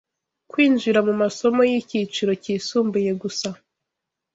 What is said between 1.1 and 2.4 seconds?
masomo y’icyiciro